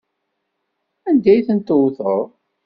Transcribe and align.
Anda 1.07 1.29
ay 1.33 1.41
tent-tewteḍ? 1.47 2.21